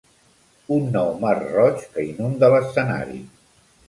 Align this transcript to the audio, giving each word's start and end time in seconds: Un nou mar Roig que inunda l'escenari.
Un 0.77 0.85
nou 0.95 1.09
mar 1.25 1.33
Roig 1.41 1.83
que 1.97 2.05
inunda 2.13 2.49
l'escenari. 2.55 3.21